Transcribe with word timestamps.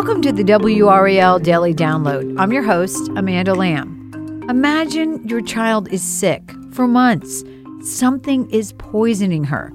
Welcome 0.00 0.22
to 0.22 0.32
the 0.32 0.44
WRAL 0.44 1.42
Daily 1.42 1.74
Download. 1.74 2.34
I'm 2.40 2.54
your 2.54 2.62
host, 2.62 3.10
Amanda 3.16 3.54
Lamb. 3.54 4.46
Imagine 4.48 5.28
your 5.28 5.42
child 5.42 5.92
is 5.92 6.02
sick 6.02 6.42
for 6.72 6.88
months. 6.88 7.44
Something 7.82 8.50
is 8.50 8.72
poisoning 8.78 9.44
her, 9.44 9.70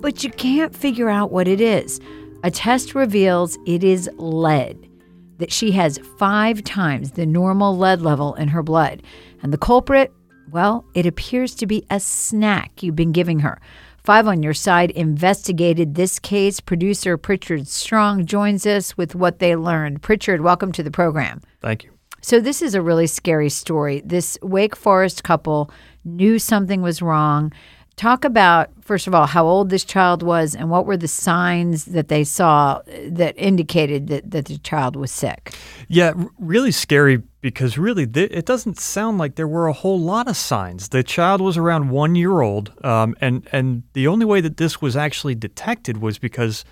but 0.00 0.24
you 0.24 0.30
can't 0.32 0.74
figure 0.74 1.08
out 1.08 1.30
what 1.30 1.46
it 1.46 1.60
is. 1.60 2.00
A 2.42 2.50
test 2.50 2.96
reveals 2.96 3.58
it 3.64 3.84
is 3.84 4.10
lead, 4.16 4.90
that 5.38 5.52
she 5.52 5.70
has 5.70 6.00
five 6.18 6.64
times 6.64 7.12
the 7.12 7.24
normal 7.24 7.78
lead 7.78 8.02
level 8.02 8.34
in 8.34 8.48
her 8.48 8.64
blood. 8.64 9.04
And 9.40 9.52
the 9.52 9.58
culprit, 9.58 10.12
well, 10.50 10.84
it 10.94 11.06
appears 11.06 11.54
to 11.54 11.66
be 11.68 11.86
a 11.90 12.00
snack 12.00 12.82
you've 12.82 12.96
been 12.96 13.12
giving 13.12 13.38
her. 13.38 13.60
Five 14.02 14.26
on 14.26 14.42
Your 14.42 14.54
Side 14.54 14.90
investigated 14.92 15.94
this 15.94 16.18
case. 16.18 16.58
Producer 16.58 17.18
Pritchard 17.18 17.68
Strong 17.68 18.26
joins 18.26 18.64
us 18.64 18.96
with 18.96 19.14
what 19.14 19.40
they 19.40 19.56
learned. 19.56 20.00
Pritchard, 20.02 20.40
welcome 20.40 20.72
to 20.72 20.82
the 20.82 20.90
program. 20.90 21.42
Thank 21.60 21.84
you. 21.84 21.90
So, 22.22 22.40
this 22.40 22.62
is 22.62 22.74
a 22.74 22.82
really 22.82 23.06
scary 23.06 23.50
story. 23.50 24.02
This 24.04 24.38
Wake 24.42 24.74
Forest 24.74 25.22
couple 25.22 25.70
knew 26.04 26.38
something 26.38 26.80
was 26.80 27.02
wrong. 27.02 27.52
Talk 27.96 28.24
about, 28.24 28.70
first 28.80 29.06
of 29.06 29.14
all, 29.14 29.26
how 29.26 29.46
old 29.46 29.68
this 29.68 29.84
child 29.84 30.22
was 30.22 30.54
and 30.54 30.70
what 30.70 30.86
were 30.86 30.96
the 30.96 31.08
signs 31.08 31.84
that 31.86 32.08
they 32.08 32.24
saw 32.24 32.80
that 33.06 33.34
indicated 33.36 34.06
that, 34.06 34.30
that 34.30 34.46
the 34.46 34.56
child 34.58 34.96
was 34.96 35.10
sick. 35.10 35.54
Yeah, 35.88 36.14
really 36.38 36.72
scary 36.72 37.22
because 37.40 37.78
really 37.78 38.06
th- 38.06 38.30
it 38.30 38.44
doesn't 38.44 38.78
sound 38.78 39.18
like 39.18 39.36
there 39.36 39.48
were 39.48 39.66
a 39.66 39.72
whole 39.72 39.98
lot 39.98 40.28
of 40.28 40.36
signs. 40.36 40.90
The 40.90 41.02
child 41.02 41.40
was 41.40 41.56
around 41.56 41.90
one 41.90 42.14
year 42.14 42.40
old, 42.40 42.72
um, 42.84 43.14
and, 43.20 43.48
and 43.52 43.82
the 43.92 44.06
only 44.06 44.26
way 44.26 44.40
that 44.40 44.56
this 44.56 44.82
was 44.82 44.96
actually 44.96 45.34
detected 45.34 45.98
was 45.98 46.18
because 46.18 46.64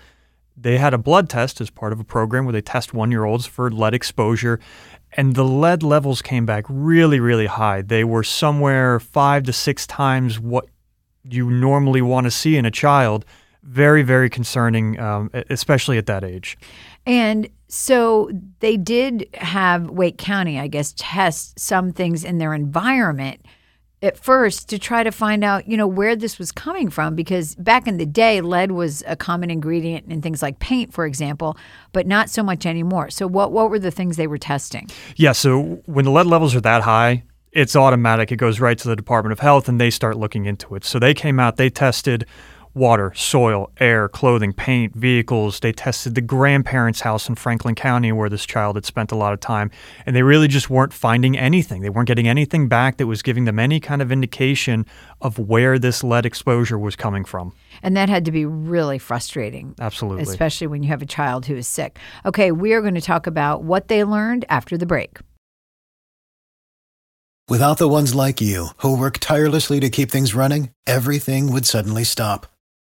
they 0.55 0.77
had 0.77 0.93
a 0.93 0.97
blood 0.97 1.29
test 1.29 1.61
as 1.61 1.69
part 1.69 1.93
of 1.93 1.99
a 1.99 2.03
program 2.03 2.45
where 2.45 2.53
they 2.53 2.61
test 2.61 2.93
one 2.93 3.11
year 3.11 3.23
olds 3.23 3.45
for 3.45 3.71
lead 3.71 3.93
exposure. 3.93 4.59
And 5.13 5.33
the 5.33 5.45
lead 5.45 5.81
levels 5.81 6.21
came 6.21 6.45
back 6.45 6.65
really, 6.69 7.19
really 7.19 7.47
high. 7.47 7.81
They 7.81 8.03
were 8.03 8.23
somewhere 8.23 8.99
five 8.99 9.43
to 9.43 9.53
six 9.53 9.87
times 9.87 10.39
what 10.39 10.67
you 11.23 11.49
normally 11.49 12.01
want 12.01 12.25
to 12.25 12.31
see 12.31 12.57
in 12.57 12.65
a 12.65 12.71
child. 12.71 13.25
Very, 13.63 14.03
very 14.03 14.29
concerning, 14.29 14.99
um, 14.99 15.31
especially 15.49 15.97
at 15.97 16.05
that 16.05 16.23
age. 16.23 16.57
And 17.05 17.49
so 17.69 18.31
they 18.59 18.77
did 18.77 19.29
have 19.35 19.89
Wake 19.89 20.17
County, 20.17 20.59
I 20.59 20.67
guess, 20.67 20.93
test 20.97 21.59
some 21.59 21.91
things 21.91 22.23
in 22.23 22.39
their 22.39 22.53
environment 22.53 23.45
at 24.01 24.17
first 24.17 24.69
to 24.69 24.79
try 24.79 25.03
to 25.03 25.11
find 25.11 25.43
out, 25.43 25.67
you 25.67 25.77
know, 25.77 25.87
where 25.87 26.15
this 26.15 26.39
was 26.39 26.51
coming 26.51 26.89
from 26.89 27.15
because 27.15 27.53
back 27.55 27.87
in 27.87 27.97
the 27.97 28.05
day 28.05 28.41
lead 28.41 28.71
was 28.71 29.03
a 29.05 29.15
common 29.15 29.51
ingredient 29.51 30.11
in 30.11 30.21
things 30.21 30.41
like 30.41 30.57
paint, 30.59 30.93
for 30.93 31.05
example, 31.05 31.57
but 31.91 32.07
not 32.07 32.29
so 32.29 32.41
much 32.41 32.65
anymore. 32.65 33.09
So 33.09 33.27
what 33.27 33.51
what 33.51 33.69
were 33.69 33.79
the 33.79 33.91
things 33.91 34.17
they 34.17 34.27
were 34.27 34.37
testing? 34.37 34.89
Yeah, 35.15 35.33
so 35.33 35.81
when 35.85 36.05
the 36.05 36.11
lead 36.11 36.27
levels 36.27 36.55
are 36.55 36.61
that 36.61 36.83
high, 36.83 37.23
it's 37.51 37.75
automatic. 37.75 38.31
It 38.31 38.37
goes 38.37 38.59
right 38.59 38.77
to 38.77 38.87
the 38.87 38.95
Department 38.95 39.33
of 39.33 39.39
Health 39.39 39.67
and 39.67 39.79
they 39.79 39.89
start 39.89 40.17
looking 40.17 40.45
into 40.45 40.75
it. 40.75 40.85
So 40.85 40.97
they 40.97 41.13
came 41.13 41.39
out, 41.39 41.57
they 41.57 41.69
tested 41.69 42.25
water, 42.79 43.13
soil, 43.13 43.69
air, 43.79 44.07
clothing, 44.09 44.53
paint, 44.53 44.95
vehicles. 44.95 45.59
They 45.59 45.71
tested 45.71 46.15
the 46.15 46.21
grandparents' 46.21 47.01
house 47.01 47.29
in 47.29 47.35
Franklin 47.35 47.75
County 47.75 48.11
where 48.11 48.29
this 48.29 48.45
child 48.45 48.77
had 48.77 48.85
spent 48.85 49.11
a 49.11 49.15
lot 49.15 49.33
of 49.33 49.39
time. 49.39 49.69
And 50.05 50.15
they 50.15 50.23
really 50.23 50.47
just 50.47 50.69
weren't 50.69 50.93
finding 50.93 51.37
anything. 51.37 51.81
They 51.81 51.89
weren't 51.89 52.07
getting 52.07 52.27
anything 52.27 52.67
back 52.67 52.97
that 52.97 53.05
was 53.05 53.21
giving 53.21 53.45
them 53.45 53.59
any 53.59 53.79
kind 53.79 54.01
of 54.01 54.11
indication 54.11 54.85
of 55.21 55.37
where 55.37 55.77
this 55.77 56.03
lead 56.03 56.25
exposure 56.25 56.79
was 56.79 56.95
coming 56.95 57.25
from. 57.25 57.53
And 57.83 57.95
that 57.97 58.09
had 58.09 58.25
to 58.25 58.31
be 58.31 58.45
really 58.45 58.97
frustrating. 58.97 59.75
Absolutely. 59.79 60.23
Especially 60.23 60.67
when 60.67 60.81
you 60.81 60.89
have 60.89 61.01
a 61.01 61.05
child 61.05 61.45
who 61.45 61.55
is 61.55 61.67
sick. 61.67 61.99
Okay, 62.25 62.51
we 62.51 62.73
are 62.73 62.81
going 62.81 62.95
to 62.95 63.01
talk 63.01 63.27
about 63.27 63.63
what 63.63 63.89
they 63.89 64.03
learned 64.03 64.45
after 64.49 64.77
the 64.77 64.85
break. 64.85 65.19
Without 67.49 67.79
the 67.79 67.89
ones 67.89 68.13
like 68.13 68.39
you, 68.39 68.67
who 68.77 68.95
work 68.95 69.17
tirelessly 69.17 69.79
to 69.79 69.89
keep 69.89 70.11
things 70.11 70.35
running, 70.35 70.69
everything 70.85 71.51
would 71.51 71.65
suddenly 71.65 72.03
stop. 72.03 72.45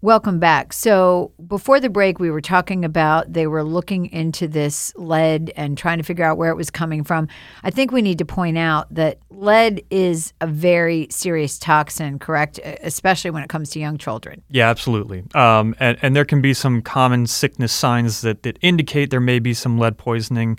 Welcome 0.00 0.38
back. 0.38 0.72
So, 0.72 1.32
before 1.46 1.80
the 1.80 1.88
break, 1.88 2.18
we 2.18 2.30
were 2.30 2.40
talking 2.40 2.84
about 2.84 3.32
they 3.32 3.46
were 3.46 3.62
looking 3.62 4.06
into 4.06 4.48
this 4.48 4.92
lead 4.96 5.52
and 5.56 5.76
trying 5.76 5.98
to 5.98 6.04
figure 6.04 6.24
out 6.24 6.38
where 6.38 6.50
it 6.50 6.56
was 6.56 6.70
coming 6.70 7.04
from. 7.04 7.28
I 7.62 7.70
think 7.70 7.92
we 7.92 8.02
need 8.02 8.18
to 8.18 8.24
point 8.24 8.58
out 8.58 8.92
that 8.94 9.18
lead 9.30 9.82
is 9.90 10.32
a 10.40 10.46
very 10.46 11.08
serious 11.10 11.58
toxin, 11.58 12.18
correct? 12.18 12.58
Especially 12.82 13.30
when 13.30 13.42
it 13.42 13.48
comes 13.48 13.70
to 13.70 13.80
young 13.80 13.98
children. 13.98 14.42
Yeah, 14.48 14.68
absolutely. 14.68 15.24
Um, 15.34 15.74
and, 15.78 15.98
and 16.02 16.16
there 16.16 16.24
can 16.24 16.40
be 16.40 16.54
some 16.54 16.82
common 16.82 17.26
sickness 17.26 17.72
signs 17.72 18.20
that, 18.22 18.42
that 18.42 18.58
indicate 18.60 19.10
there 19.10 19.20
may 19.20 19.38
be 19.38 19.54
some 19.54 19.78
lead 19.78 19.98
poisoning. 19.98 20.58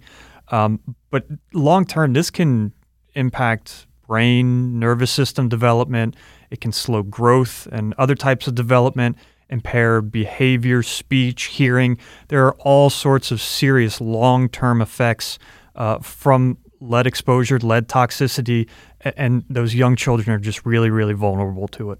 Um, 0.50 0.80
but 1.10 1.26
long 1.54 1.86
term, 1.86 2.14
this 2.14 2.30
can 2.30 2.74
impact 3.16 3.88
brain, 4.08 4.80
nervous 4.80 5.12
system 5.12 5.50
development 5.50 6.16
it 6.50 6.62
can 6.62 6.72
slow 6.72 7.04
growth 7.04 7.68
and 7.72 7.94
other 7.98 8.16
types 8.16 8.48
of 8.48 8.56
development, 8.56 9.18
impair 9.50 10.02
behavior, 10.02 10.84
speech, 10.84 11.46
hearing. 11.46 11.98
There 12.28 12.46
are 12.46 12.56
all 12.60 12.90
sorts 12.90 13.32
of 13.32 13.42
serious 13.42 14.02
long 14.02 14.50
term 14.50 14.82
effects 14.82 15.40
uh, 15.76 16.00
from 16.00 16.58
lead 16.80 17.08
exposure, 17.08 17.60
lead 17.60 17.88
toxicity, 17.88 18.68
and 19.02 19.44
those 19.50 19.74
young 19.74 19.96
children 19.96 20.30
are 20.36 20.40
just 20.40 20.66
really, 20.66 20.90
really 20.90 21.14
vulnerable 21.14 21.68
to 21.70 21.92
it. 21.92 22.00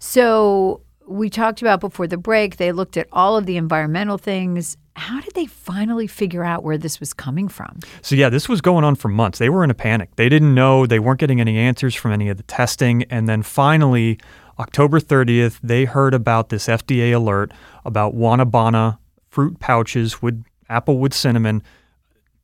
So, 0.00 0.82
we 1.08 1.30
talked 1.30 1.62
about 1.62 1.80
before 1.80 2.06
the 2.06 2.16
break, 2.16 2.56
they 2.56 2.72
looked 2.72 2.96
at 2.96 3.08
all 3.12 3.36
of 3.36 3.46
the 3.46 3.56
environmental 3.56 4.18
things. 4.18 4.76
How 4.94 5.20
did 5.20 5.34
they 5.34 5.46
finally 5.46 6.06
figure 6.06 6.44
out 6.44 6.64
where 6.64 6.76
this 6.76 7.00
was 7.00 7.12
coming 7.12 7.48
from? 7.48 7.78
So, 8.02 8.14
yeah, 8.14 8.28
this 8.28 8.48
was 8.48 8.60
going 8.60 8.84
on 8.84 8.94
for 8.94 9.08
months. 9.08 9.38
They 9.38 9.48
were 9.48 9.64
in 9.64 9.70
a 9.70 9.74
panic. 9.74 10.14
They 10.16 10.28
didn't 10.28 10.54
know, 10.54 10.86
they 10.86 10.98
weren't 10.98 11.20
getting 11.20 11.40
any 11.40 11.56
answers 11.56 11.94
from 11.94 12.12
any 12.12 12.28
of 12.28 12.36
the 12.36 12.42
testing. 12.44 13.04
And 13.04 13.28
then 13.28 13.42
finally, 13.42 14.18
October 14.58 15.00
30th, 15.00 15.60
they 15.62 15.84
heard 15.84 16.14
about 16.14 16.48
this 16.48 16.66
FDA 16.66 17.14
alert 17.14 17.52
about 17.84 18.14
Wanabana 18.14 18.98
fruit 19.30 19.60
pouches 19.60 20.20
with 20.20 20.44
applewood 20.68 21.12
cinnamon 21.12 21.62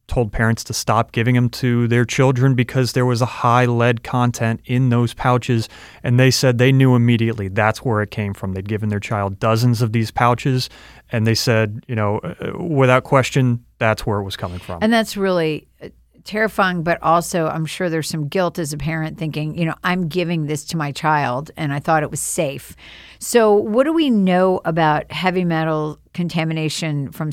told 0.06 0.32
parents 0.32 0.62
to 0.64 0.74
stop 0.74 1.12
giving 1.12 1.34
them 1.34 1.48
to 1.48 1.88
their 1.88 2.04
children 2.04 2.54
because 2.54 2.92
there 2.92 3.06
was 3.06 3.22
a 3.22 3.26
high 3.26 3.64
lead 3.64 4.02
content 4.02 4.60
in 4.64 4.90
those 4.90 5.14
pouches. 5.14 5.68
And 6.02 6.20
they 6.20 6.30
said 6.30 6.58
they 6.58 6.72
knew 6.72 6.94
immediately 6.94 7.48
that's 7.48 7.84
where 7.84 8.02
it 8.02 8.10
came 8.10 8.34
from. 8.34 8.52
They'd 8.52 8.68
given 8.68 8.88
their 8.88 9.00
child 9.00 9.38
dozens 9.38 9.82
of 9.82 9.92
these 9.92 10.10
pouches 10.10 10.68
and 11.10 11.26
they 11.26 11.34
said, 11.34 11.84
you 11.88 11.94
know, 11.94 12.18
uh, 12.18 12.58
without 12.58 13.04
question, 13.04 13.64
that's 13.78 14.04
where 14.06 14.18
it 14.18 14.24
was 14.24 14.36
coming 14.36 14.58
from. 14.58 14.78
And 14.82 14.92
that's 14.92 15.16
really 15.16 15.68
uh, 15.82 15.88
terrifying, 16.24 16.82
but 16.82 17.02
also 17.02 17.46
I'm 17.46 17.66
sure 17.66 17.88
there's 17.88 18.08
some 18.08 18.28
guilt 18.28 18.58
as 18.58 18.72
a 18.72 18.78
parent 18.78 19.18
thinking, 19.18 19.56
you 19.56 19.64
know, 19.64 19.74
I'm 19.84 20.08
giving 20.08 20.46
this 20.46 20.64
to 20.66 20.76
my 20.76 20.92
child 20.92 21.50
and 21.56 21.72
I 21.72 21.78
thought 21.78 22.02
it 22.02 22.10
was 22.10 22.20
safe. 22.20 22.74
So, 23.18 23.54
what 23.54 23.84
do 23.84 23.92
we 23.92 24.10
know 24.10 24.60
about 24.64 25.10
heavy 25.10 25.44
metal 25.44 25.98
contamination 26.12 27.12
from 27.12 27.30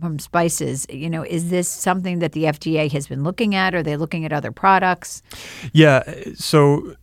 from 0.00 0.18
spices? 0.18 0.86
You 0.90 1.10
know, 1.10 1.22
is 1.22 1.50
this 1.50 1.68
something 1.68 2.18
that 2.20 2.32
the 2.32 2.44
FDA 2.44 2.90
has 2.92 3.06
been 3.06 3.22
looking 3.22 3.54
at? 3.54 3.74
Are 3.74 3.82
they 3.82 3.96
looking 3.96 4.24
at 4.24 4.32
other 4.32 4.52
products? 4.52 5.22
Yeah. 5.72 6.02
So 6.34 6.96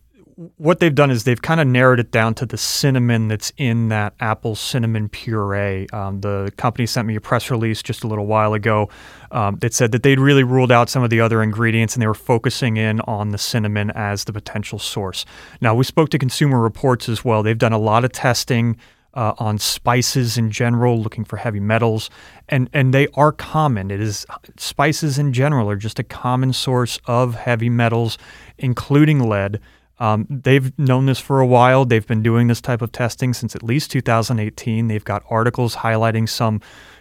what 0.56 0.78
they've 0.78 0.94
done 0.94 1.10
is 1.10 1.24
they've 1.24 1.42
kind 1.42 1.60
of 1.60 1.66
narrowed 1.66 1.98
it 1.98 2.12
down 2.12 2.32
to 2.32 2.46
the 2.46 2.56
cinnamon 2.56 3.26
that's 3.26 3.52
in 3.56 3.88
that 3.88 4.14
apple 4.20 4.54
cinnamon 4.54 5.08
puree. 5.08 5.88
Um, 5.92 6.20
the 6.20 6.52
company 6.56 6.86
sent 6.86 7.08
me 7.08 7.16
a 7.16 7.20
press 7.20 7.50
release 7.50 7.82
just 7.82 8.04
a 8.04 8.06
little 8.06 8.26
while 8.26 8.54
ago 8.54 8.88
um, 9.32 9.56
that 9.56 9.74
said 9.74 9.90
that 9.92 10.04
they'd 10.04 10.20
really 10.20 10.44
ruled 10.44 10.70
out 10.70 10.88
some 10.88 11.02
of 11.02 11.10
the 11.10 11.20
other 11.20 11.42
ingredients 11.42 11.94
and 11.94 12.02
they 12.02 12.06
were 12.06 12.14
focusing 12.14 12.76
in 12.76 13.00
on 13.00 13.30
the 13.30 13.38
cinnamon 13.38 13.90
as 13.96 14.24
the 14.24 14.32
potential 14.32 14.78
source. 14.78 15.24
Now, 15.60 15.74
we 15.74 15.82
spoke 15.82 16.08
to 16.10 16.18
Consumer 16.18 16.60
Reports 16.60 17.08
as 17.08 17.24
well. 17.24 17.42
They've 17.42 17.58
done 17.58 17.72
a 17.72 17.78
lot 17.78 18.04
of 18.04 18.12
testing. 18.12 18.76
Uh, 19.14 19.32
on 19.38 19.58
spices 19.58 20.36
in 20.36 20.50
general, 20.50 21.00
looking 21.00 21.24
for 21.24 21.38
heavy 21.38 21.58
metals, 21.58 22.10
and 22.48 22.68
and 22.74 22.92
they 22.92 23.08
are 23.14 23.32
common. 23.32 23.90
It 23.90 24.00
is 24.00 24.26
spices 24.58 25.18
in 25.18 25.32
general 25.32 25.68
are 25.70 25.76
just 25.76 25.98
a 25.98 26.04
common 26.04 26.52
source 26.52 27.00
of 27.06 27.34
heavy 27.34 27.70
metals, 27.70 28.18
including 28.58 29.28
lead. 29.28 29.60
Um, 29.98 30.26
they've 30.30 30.76
known 30.78 31.06
this 31.06 31.18
for 31.18 31.40
a 31.40 31.46
while. 31.46 31.84
They've 31.84 32.06
been 32.06 32.22
doing 32.22 32.46
this 32.46 32.60
type 32.60 32.82
of 32.82 32.92
testing 32.92 33.34
since 33.34 33.56
at 33.56 33.62
least 33.62 33.90
2018. 33.90 34.88
They've 34.88 35.04
got 35.04 35.24
articles 35.28 35.76
highlighting 35.76 36.28
some 36.28 36.60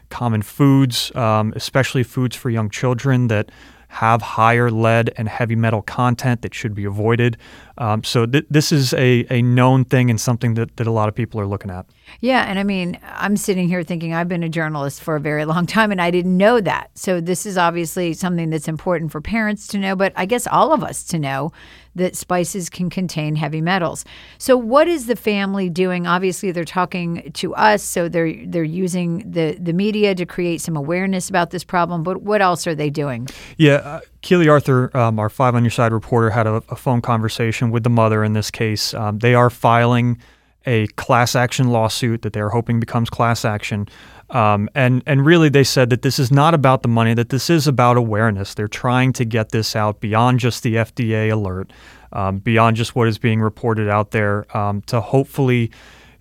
common 0.09 0.41
foods, 0.41 1.13
um, 1.15 1.53
especially 1.55 2.03
foods 2.03 2.35
for 2.35 2.49
young 2.49 2.69
children 2.69 3.27
that 3.27 3.51
have 3.89 4.21
higher 4.21 4.69
lead 4.69 5.13
and 5.17 5.29
heavy 5.29 5.55
metal 5.55 5.81
content 5.81 6.41
that 6.41 6.53
should 6.53 6.73
be 6.73 6.85
avoided. 6.85 7.37
Um, 7.77 8.03
so 8.03 8.25
th- 8.25 8.45
this 8.49 8.71
is 8.71 8.93
a, 8.93 9.25
a 9.29 9.41
known 9.41 9.85
thing 9.85 10.09
and 10.09 10.19
something 10.19 10.55
that, 10.55 10.77
that 10.77 10.87
a 10.87 10.91
lot 10.91 11.09
of 11.09 11.15
people 11.15 11.39
are 11.39 11.45
looking 11.45 11.71
at. 11.71 11.85
Yeah, 12.19 12.43
and 12.43 12.57
I 12.57 12.63
mean, 12.63 12.97
I'm 13.03 13.37
sitting 13.37 13.67
here 13.67 13.83
thinking 13.83 14.13
I've 14.13 14.29
been 14.29 14.43
a 14.43 14.49
journalist 14.49 15.01
for 15.01 15.15
a 15.15 15.19
very 15.19 15.45
long 15.45 15.65
time 15.65 15.91
and 15.91 16.01
I 16.01 16.09
didn't 16.09 16.37
know 16.37 16.59
that. 16.61 16.89
So 16.95 17.21
this 17.21 17.45
is 17.45 17.57
obviously 17.57 18.13
something 18.13 18.49
that's 18.49 18.67
important 18.67 19.11
for 19.11 19.21
parents 19.21 19.67
to 19.67 19.77
know, 19.77 19.95
but 19.95 20.13
I 20.15 20.25
guess 20.25 20.47
all 20.47 20.73
of 20.73 20.83
us 20.83 21.03
to 21.05 21.19
know 21.19 21.51
that 21.97 22.15
spices 22.15 22.69
can 22.69 22.89
contain 22.89 23.35
heavy 23.35 23.59
metals. 23.59 24.05
So 24.37 24.55
what 24.55 24.87
is 24.87 25.07
the 25.07 25.15
family 25.15 25.69
doing? 25.69 26.07
Obviously 26.07 26.51
they're 26.51 26.63
talking 26.63 27.31
to 27.33 27.55
us, 27.55 27.83
so 27.83 28.07
they're 28.07 28.45
they're 28.45 28.63
using 28.63 29.29
the 29.29 29.57
the 29.59 29.73
media 29.73 30.15
to 30.15 30.25
create 30.25 30.61
some 30.61 30.77
awareness 30.77 31.29
about 31.29 31.49
this 31.49 31.63
problem, 31.63 32.03
but 32.03 32.21
what 32.21 32.41
else 32.41 32.67
are 32.67 32.75
they 32.75 32.89
doing? 32.89 33.27
Yeah, 33.57 33.75
uh, 33.75 33.99
Keely 34.27 34.49
Arthur, 34.49 34.91
um, 34.93 35.19
our 35.19 35.29
Five 35.29 35.55
on 35.55 35.63
Your 35.63 35.71
Side 35.71 35.93
reporter, 35.93 36.31
had 36.31 36.47
a, 36.47 36.55
a 36.67 36.75
phone 36.75 36.99
conversation 36.99 37.71
with 37.71 37.83
the 37.83 37.89
mother 37.89 38.25
in 38.25 38.33
this 38.33 38.51
case. 38.51 38.93
Um, 38.93 39.19
they 39.19 39.33
are 39.33 39.49
filing 39.49 40.17
a 40.65 40.87
class 40.97 41.33
action 41.33 41.69
lawsuit 41.69 42.23
that 42.23 42.33
they're 42.33 42.49
hoping 42.49 42.77
becomes 42.77 43.09
class 43.09 43.45
action. 43.45 43.87
Um, 44.31 44.69
and 44.75 45.01
and 45.05 45.25
really, 45.25 45.47
they 45.47 45.63
said 45.63 45.89
that 45.91 46.01
this 46.01 46.19
is 46.19 46.29
not 46.29 46.53
about 46.53 46.81
the 46.81 46.89
money; 46.89 47.13
that 47.13 47.29
this 47.29 47.49
is 47.49 47.67
about 47.67 47.95
awareness. 47.95 48.53
They're 48.53 48.67
trying 48.67 49.13
to 49.13 49.23
get 49.23 49.53
this 49.53 49.77
out 49.77 50.01
beyond 50.01 50.41
just 50.41 50.61
the 50.61 50.75
FDA 50.75 51.31
alert, 51.31 51.71
um, 52.11 52.39
beyond 52.39 52.75
just 52.75 52.97
what 52.97 53.07
is 53.07 53.17
being 53.17 53.39
reported 53.39 53.87
out 53.87 54.11
there, 54.11 54.45
um, 54.57 54.81
to 54.87 54.99
hopefully 54.99 55.71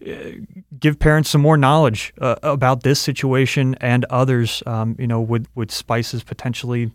uh, 0.08 0.12
give 0.78 1.00
parents 1.00 1.30
some 1.30 1.40
more 1.40 1.56
knowledge 1.56 2.14
uh, 2.20 2.36
about 2.44 2.84
this 2.84 3.00
situation 3.00 3.74
and 3.80 4.04
others. 4.10 4.62
Um, 4.64 4.94
you 4.96 5.08
know, 5.08 5.20
with 5.20 5.48
with 5.56 5.72
spices 5.72 6.22
potentially 6.22 6.92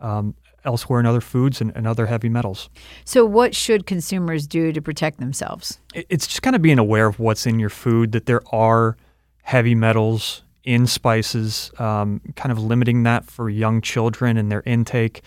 um, 0.00 0.34
elsewhere 0.64 1.00
in 1.00 1.06
other 1.06 1.20
foods 1.20 1.60
and, 1.60 1.72
and, 1.74 1.86
other 1.86 2.06
heavy 2.06 2.28
metals. 2.28 2.68
So, 3.04 3.24
what 3.24 3.54
should 3.54 3.86
consumers 3.86 4.46
do 4.46 4.72
to 4.72 4.82
protect 4.82 5.18
themselves? 5.18 5.78
It's 5.94 6.26
just 6.26 6.42
kind 6.42 6.56
of 6.56 6.62
being 6.62 6.78
aware 6.78 7.06
of 7.06 7.18
what's 7.18 7.46
in 7.46 7.58
your 7.58 7.70
food, 7.70 8.12
that 8.12 8.26
there 8.26 8.42
are 8.52 8.96
heavy 9.42 9.74
metals 9.74 10.42
in 10.64 10.86
spices, 10.86 11.70
um, 11.78 12.20
kind 12.36 12.52
of 12.52 12.58
limiting 12.58 13.02
that 13.04 13.24
for 13.24 13.48
young 13.48 13.80
children 13.80 14.36
and 14.36 14.50
their 14.50 14.62
intake. 14.66 15.22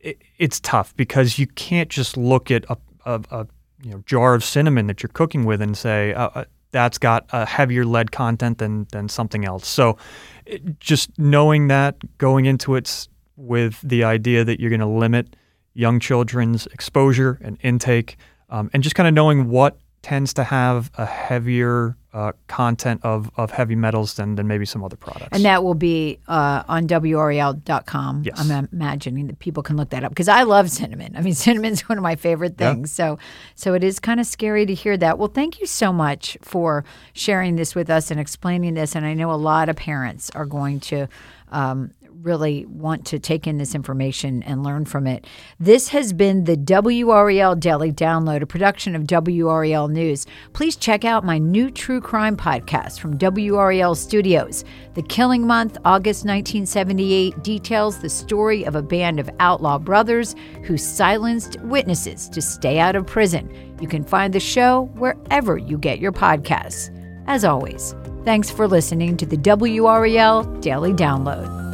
It, 0.00 0.20
it's 0.38 0.60
tough 0.60 0.94
because 0.96 1.38
you 1.38 1.46
can't 1.46 1.88
just 1.88 2.16
look 2.16 2.50
at 2.50 2.64
a, 2.68 2.76
a, 3.06 3.20
a, 3.30 3.46
you 3.82 3.92
know, 3.92 4.02
jar 4.06 4.34
of 4.34 4.44
cinnamon 4.44 4.86
that 4.88 5.02
you're 5.02 5.10
cooking 5.10 5.44
with 5.44 5.62
and 5.62 5.76
say, 5.76 6.12
uh, 6.14 6.28
uh 6.34 6.44
that's 6.72 6.98
got 6.98 7.24
a 7.32 7.46
heavier 7.46 7.84
lead 7.84 8.10
content 8.10 8.58
than, 8.58 8.88
than 8.90 9.08
something 9.08 9.44
else. 9.44 9.68
So, 9.68 9.96
it, 10.44 10.80
just 10.80 11.16
knowing 11.18 11.68
that 11.68 12.18
going 12.18 12.46
into 12.46 12.74
it 12.74 13.08
with 13.36 13.80
the 13.82 14.04
idea 14.04 14.44
that 14.44 14.60
you're 14.60 14.70
going 14.70 14.80
to 14.80 14.86
limit 14.86 15.36
young 15.74 16.00
children's 16.00 16.66
exposure 16.68 17.38
and 17.42 17.58
intake, 17.62 18.16
um, 18.50 18.70
and 18.72 18.82
just 18.82 18.94
kind 18.94 19.08
of 19.08 19.14
knowing 19.14 19.48
what 19.48 19.78
tends 20.04 20.34
to 20.34 20.44
have 20.44 20.90
a 20.98 21.06
heavier 21.06 21.96
uh, 22.12 22.30
content 22.46 23.00
of, 23.02 23.30
of 23.36 23.50
heavy 23.50 23.74
metals 23.74 24.14
than, 24.14 24.34
than 24.36 24.46
maybe 24.46 24.66
some 24.66 24.84
other 24.84 24.96
products. 24.96 25.30
And 25.32 25.44
that 25.46 25.64
will 25.64 25.74
be 25.74 26.20
uh, 26.28 26.62
on 26.68 26.86
WRAL.com. 26.86 28.22
Yes. 28.24 28.38
I'm 28.38 28.68
imagining 28.70 29.26
that 29.28 29.38
people 29.38 29.62
can 29.62 29.78
look 29.78 29.88
that 29.90 30.04
up 30.04 30.10
because 30.10 30.28
I 30.28 30.42
love 30.42 30.70
cinnamon. 30.70 31.16
I 31.16 31.22
mean, 31.22 31.34
cinnamon's 31.44 31.80
one 31.88 31.96
of 31.96 32.02
my 32.02 32.16
favorite 32.16 32.58
things. 32.58 32.92
So, 32.92 33.18
so 33.56 33.72
it 33.72 33.82
is 33.82 33.98
kind 33.98 34.20
of 34.20 34.26
scary 34.26 34.66
to 34.66 34.74
hear 34.74 34.96
that. 34.98 35.18
Well, 35.18 35.28
thank 35.28 35.58
you 35.58 35.66
so 35.66 35.90
much 35.90 36.36
for 36.42 36.84
sharing 37.14 37.56
this 37.56 37.74
with 37.74 37.88
us 37.88 38.10
and 38.10 38.20
explaining 38.20 38.74
this. 38.74 38.94
And 38.94 39.06
I 39.06 39.14
know 39.14 39.32
a 39.32 39.34
lot 39.34 39.70
of 39.70 39.76
parents 39.76 40.30
are 40.30 40.46
going 40.46 40.80
to 40.80 41.08
um, 41.50 41.92
really 42.24 42.64
want 42.64 43.04
to 43.04 43.18
take 43.18 43.46
in 43.46 43.58
this 43.58 43.74
information 43.74 44.42
and 44.44 44.64
learn 44.64 44.86
from 44.86 45.06
it. 45.06 45.26
This 45.60 45.88
has 45.88 46.14
been 46.14 46.44
the 46.44 46.56
WRAL 46.56 47.60
Daily 47.60 47.92
Download, 47.92 48.40
a 48.40 48.46
production 48.46 48.96
of 48.96 49.02
WRAL 49.02 49.90
News. 49.90 50.26
Please 50.54 50.74
check 50.74 51.04
out 51.04 51.24
my 51.24 51.36
new 51.36 51.70
true 51.70 52.00
crime 52.00 52.34
podcast 52.34 52.98
from 52.98 53.18
WRAL 53.18 53.94
Studios. 53.94 54.64
The 54.94 55.02
Killing 55.02 55.46
Month, 55.46 55.76
August 55.84 56.24
1978, 56.24 57.42
details 57.42 57.98
the 57.98 58.08
story 58.08 58.64
of 58.64 58.74
a 58.74 58.82
band 58.82 59.20
of 59.20 59.28
outlaw 59.38 59.78
brothers 59.78 60.34
who 60.64 60.78
silenced 60.78 61.60
witnesses 61.60 62.30
to 62.30 62.40
stay 62.40 62.78
out 62.78 62.96
of 62.96 63.06
prison. 63.06 63.76
You 63.82 63.88
can 63.88 64.02
find 64.02 64.32
the 64.32 64.40
show 64.40 64.84
wherever 64.94 65.58
you 65.58 65.76
get 65.76 65.98
your 65.98 66.12
podcasts. 66.12 66.90
As 67.26 67.44
always, 67.44 67.94
thanks 68.24 68.50
for 68.50 68.66
listening 68.66 69.18
to 69.18 69.26
the 69.26 69.36
WRAL 69.36 70.62
Daily 70.62 70.94
Download. 70.94 71.73